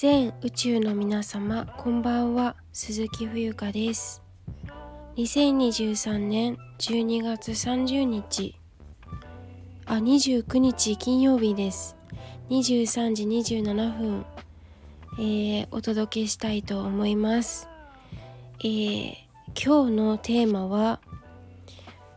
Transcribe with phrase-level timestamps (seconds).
[0.00, 2.54] 全宇宙の皆様こんばんは。
[2.72, 4.22] 鈴木冬香です。
[5.16, 8.54] 2023年12月30日。
[9.86, 11.96] あ29日金曜日です。
[12.48, 14.24] 23時27分、
[15.18, 17.68] えー、お届けしたいと思います、
[18.60, 19.14] えー、
[19.60, 21.00] 今日のテーマは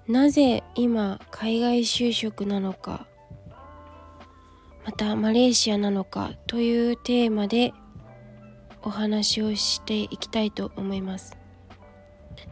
[0.08, 3.08] なぜ今海外就職なのか。
[4.86, 7.74] またマレーシアなのかというテーマで
[8.82, 11.38] お話をしていきたいと思います。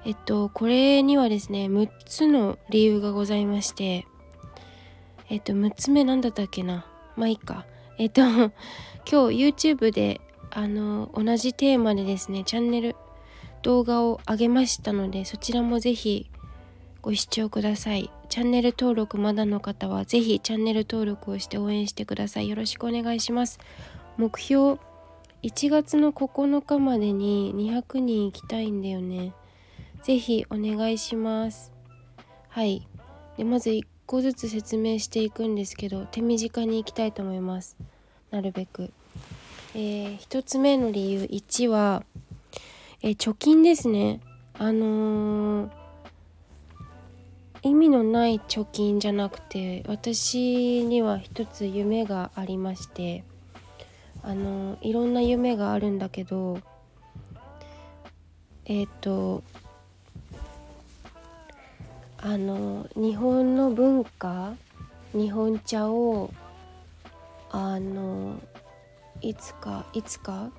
[0.05, 4.05] えっとこれにはですね6つの理由がございまして
[5.29, 6.85] えっと6つ目なんだったっけな？
[7.15, 7.65] まあいいか
[7.97, 8.45] えっと今日
[9.11, 10.21] YouTube で
[10.51, 12.95] あの同じテーマでですねチャンネル
[13.63, 16.29] 動画を上げましたのでそちらもぜひ
[17.01, 18.11] ご視聴ください。
[18.29, 22.49] チャンネル登録まだの方はぜひチャンネル登録をして応援してください。
[22.49, 23.59] よろしくお願いします。
[24.17, 24.79] 目標
[25.41, 29.33] 1月の9日までに200人行きたいんだよね。
[30.03, 31.71] ぜひお願いします。
[32.49, 32.87] はい。
[33.37, 37.77] でまず1個ずつ説明していくんですけど手短に行きたいと思います。
[38.29, 38.93] なるべく。
[39.73, 42.03] えー、1つ目の理由1は、
[43.01, 44.19] えー、貯金ですね。
[44.53, 45.78] あのー
[47.61, 53.23] 意味のない貯金じゃなくて私には一つ夢がありまして
[54.23, 56.59] あのいろんな夢があるんだけど
[58.65, 59.43] えっ、ー、と
[62.17, 64.53] あの日本の文化
[65.13, 66.31] 日本茶を
[67.49, 68.39] あの
[69.21, 70.51] いつかいつか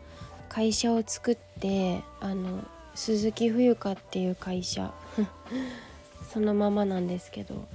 [0.48, 2.62] 会社を作ってあの
[2.94, 4.92] 鈴木冬香っていう会社。
[6.32, 7.66] そのままなんですけど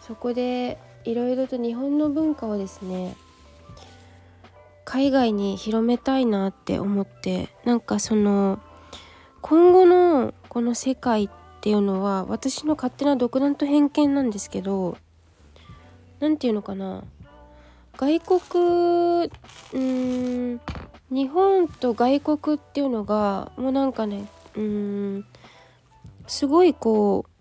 [0.00, 3.16] そこでいろいろと日本の文化をですね
[4.84, 8.58] 海外に広めたいなって思ってなんかその
[9.42, 11.28] 今後のこの世界っ
[11.60, 14.96] ていうのは私の勝手な独断と偏見なんですけど
[16.20, 17.04] 何て言うのかな
[17.96, 19.30] 外国
[19.74, 20.60] うん
[21.10, 25.24] 日本と外国っていうのがもうなんかねうん
[26.26, 27.37] すごいこう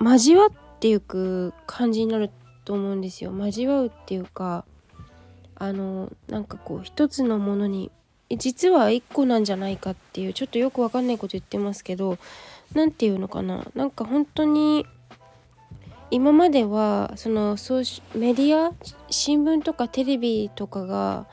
[0.00, 0.50] 交わっ
[0.80, 2.30] ていく感じになる
[2.64, 3.32] と思うんですよ。
[3.32, 4.64] 交わうっていうか
[5.56, 7.90] あのなんかこう一つのものに
[8.36, 12.18] 実は一個なんじゃないかっていうちょっとよくわかんないこと言ってますけど
[12.74, 13.66] 何て言うのかな。
[13.74, 14.86] なんか本当に
[16.10, 17.82] 今まではそのそう
[18.14, 18.72] メディア
[19.10, 21.26] 新聞とかテレビとかが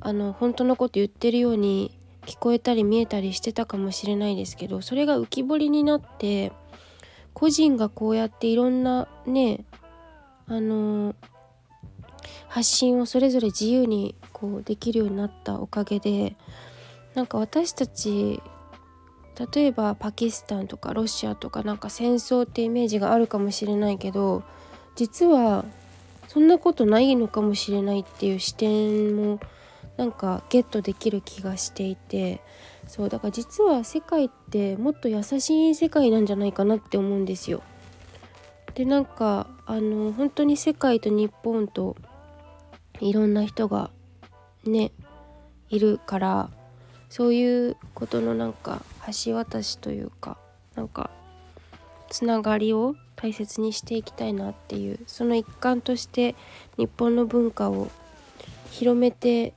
[0.00, 1.96] あの本当のこと言ってるように
[2.26, 6.52] 聞こえたり見えたりしてたかもしれないですけどそれが浮き彫りになって
[7.34, 9.64] 個人がこうやっていろんなね
[10.46, 11.14] あのー、
[12.48, 16.36] 発信をそれぞれ自由にこうできるようになったおかげで
[17.14, 18.42] なんか私たち
[19.54, 24.42] 例えばパキスタンとかロシアとかなんか戦争ってイメージがあるかもしれないけど
[24.96, 25.64] 実は
[26.28, 29.40] そんなことないのかもしれないっていう視点も
[30.00, 32.40] なんかゲットできる気がしていて
[32.86, 37.62] そうだから実は世界ってもっと優しい世界なんじゃないかなって思うんですよ。
[38.74, 41.96] でなんかあの本当に世界と日本と
[43.00, 43.90] いろんな人が
[44.64, 44.90] ね
[45.68, 46.50] いるから
[47.10, 48.82] そういうことのなんか
[49.22, 50.38] 橋渡しというか
[50.76, 51.10] なんか
[52.08, 56.36] つながりを大切にしていきたいなっていうその一環として
[56.78, 57.88] 日本の文化を
[58.70, 59.52] 広めて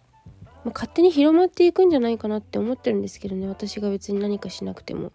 [0.64, 5.12] まあ、勝手に広まっていくんじゃないかなって思ってるんですけどね私が別に何かしなくても。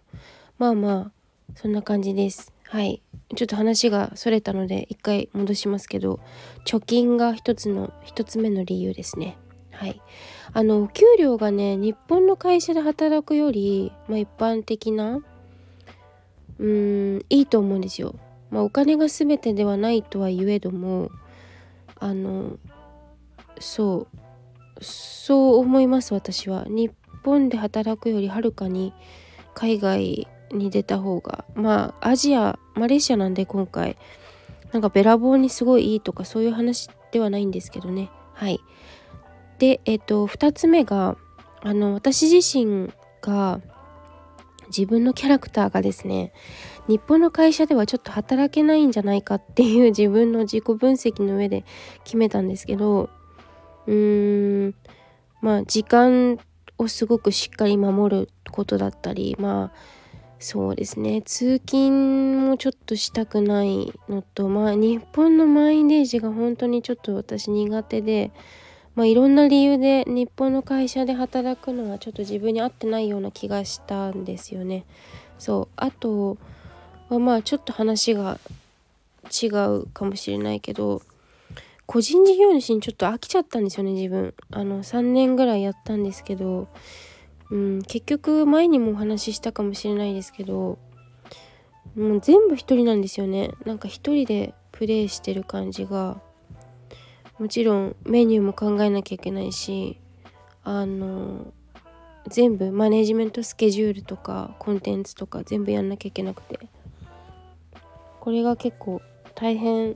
[0.57, 1.11] まあまあ
[1.55, 2.53] そんな感じです。
[2.63, 3.01] はい。
[3.35, 6.19] ちょっと話がそれたので一回戻しますけど
[6.65, 9.37] 貯金が一つの一つ目の理由ですね。
[9.71, 10.01] はい。
[10.53, 15.17] あの給料がね日本の会社で働くより、まあ、一般的な
[16.59, 18.15] うーんいいと思うんですよ。
[18.51, 21.09] まあお金が全てではないとは言えども
[21.99, 22.57] あの
[23.59, 24.17] そう。
[24.81, 26.65] そう思います私は。
[26.67, 26.91] 日
[27.23, 28.93] 本で働くよりはるかに
[29.53, 31.45] 海外に出た方が。
[31.55, 33.97] まあアジアマレーシアなんで今回
[34.71, 38.09] なんかべらぼうにすごいいいとかそういう話ではないんですけどね。
[38.33, 38.59] はい。
[39.57, 41.17] でえっ、と2つ目が
[41.61, 42.91] あの私自身
[43.21, 43.61] が
[44.67, 46.31] 自分のキャラクターがですね
[46.87, 51.65] 日本の会社ではちょっと働けないんじゃないかっていう自分の自己分析の上で
[52.03, 53.09] 決めたんですけど
[53.89, 54.75] うーん。
[55.41, 56.37] まあ時間
[56.77, 59.77] をすごくしっかり守ることだったりまあ
[60.39, 61.21] そうですね。
[61.21, 68.31] 通勤もちょっとしたくないのとまあ日本の満員電車が本当にちょっと私苦手で
[68.95, 74.85] まあ、いろんな理由で日本の会社で働くのはちょっと自分に合ってないような気がしたんですよね。
[75.37, 75.73] そう。
[75.77, 76.37] あと
[77.07, 78.39] はまあちょっと話が
[79.31, 81.01] 違うかもしれないけど
[81.91, 84.35] 個人事業主にちょっと飽きちゃったんですよね自分。
[84.51, 86.67] あの3年ぐらいやったんですけど、
[87.49, 90.77] うん、結局前にもお話ししたかもしれないですけど
[91.95, 93.49] もう全部一人なんですよね。
[93.65, 96.21] なんか一人でプレイしてる感じが
[97.39, 99.99] もちろんメニューも考えなきゃいけないし
[100.63, 101.51] あの
[102.27, 106.59] 全部マネジメントスケジュールとかコンテンツとか全部やんなきゃいけなくて。
[108.19, 109.01] これが結構
[109.33, 109.95] 大変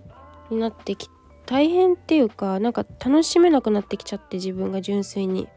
[0.49, 1.07] になってき
[1.45, 5.47] 大変っていうかなんか楽しめなくなってきちゃって自分が純粋に。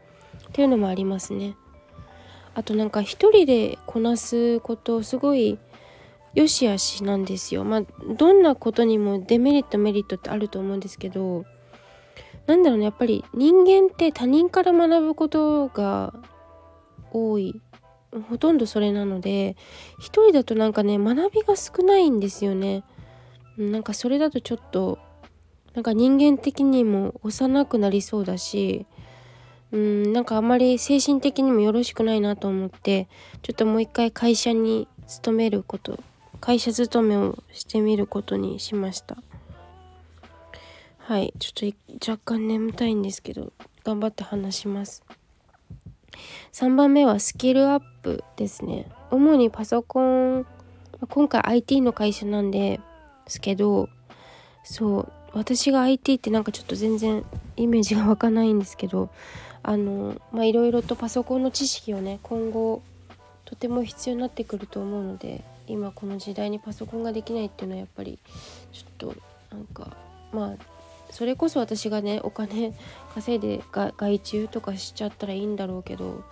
[0.47, 1.55] っていうのもありますね。
[2.55, 5.59] あとなんか一人でこなすことすごい
[6.33, 7.63] 良し悪しなんですよ。
[7.63, 7.83] まあ
[8.15, 11.45] どんなことにもデメリットメリットってあると思うんですけど
[12.47, 16.13] なんだろうねやっぱり人間って他人から学ぶことが
[17.11, 17.61] 多い。
[18.29, 19.57] ほとんどそれなので
[19.99, 22.83] 一人だとなんかね学びが少ないんですよね。
[23.57, 24.97] なんかそれだとちょっと
[25.77, 28.87] なんか人間的にも幼くなりそうだし
[29.71, 33.07] うんなんかあまり精神的にもよろしくないなと思って
[33.43, 35.99] ちょっともう一回会社に勤めること
[36.41, 39.17] 会社勤めをしてみることにしました。
[40.97, 43.53] はいちょっと若干眠たいんですけど
[43.83, 45.03] 頑張って話します。
[46.53, 48.89] 3番目はスキルアップですね。
[49.11, 50.47] 主にパソコン
[51.07, 52.79] 今回 IT の会社なんで
[53.27, 53.89] すけど
[54.63, 57.23] そう私が IT ってなんかちょっと全然
[57.55, 59.09] イメージが湧かないんですけど
[59.61, 62.81] あのまあいろいろとパソコンの知識をね今後
[63.45, 68.17] とても必要になってくると思うので今この時代にパソコンができないっていうのはやっぱり
[68.73, 69.15] ちょっと
[69.51, 69.95] なんか
[70.31, 70.63] まあ
[71.11, 72.73] それこそ私がねお金
[73.13, 76.23] 稼いで外注とかしちゃったらいいんだろうけど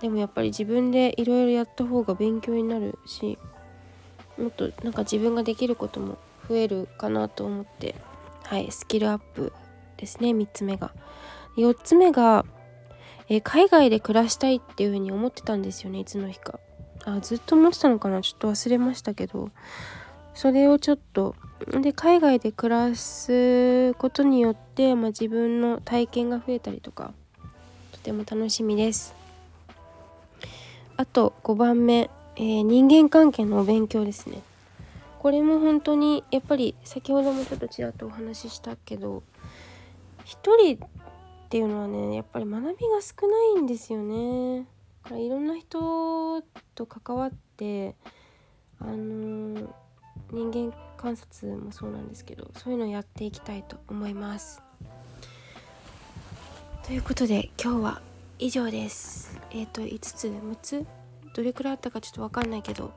[0.00, 3.38] でもやっぱり自分でいろいろやった方が勉強になるし
[4.38, 6.16] もっとなんか自分ができることも
[6.48, 7.96] 増えるかなと思って。
[8.46, 9.52] はいスキルアップ
[9.96, 10.92] ですね3つ目が。
[11.56, 12.44] 4つ目が、
[13.28, 16.60] えー、海外で暮らしたいっていう風に思ってたんですよねいつの日か。
[17.04, 19.50] あずっと思ってたのかなちょっと忘れましたけど。
[20.36, 21.34] それをちょっと
[21.80, 27.14] で海外で暮らすことによって、まあ、自分の体験が増えたりとか
[27.92, 29.14] とても楽しみです。
[30.98, 34.42] あと5番目、えー、人間関係のお勉強ですね。
[35.26, 39.24] これも本当にやっぱり先ほどもちょっとちらっとお話ししたけど
[40.24, 40.88] 一人っ
[41.48, 44.68] ていうのはねやっぱり学びが少ないんですよね
[45.02, 46.42] からいろんな人
[46.76, 47.96] と関わって
[48.78, 49.74] あの
[50.30, 54.62] 人間観察もそうなんですけどそういうのをやっていきたいと思います。
[56.86, 58.00] ということで今日は
[58.38, 59.40] 以上です。
[59.50, 60.86] えっ、ー、と5つ6つ？
[61.34, 62.92] どれくらいあったかちょっと分かんないけど、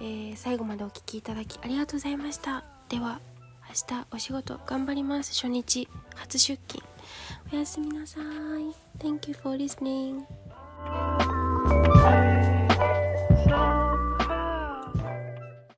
[0.00, 2.64] えー、最後までお聴きいただきありがとうございました。
[2.88, 3.20] では
[3.68, 5.32] 明日お仕事頑張ります。
[5.34, 6.84] 初日初出勤
[7.52, 8.24] おやすみなさい。
[8.98, 10.24] Thank you for listening.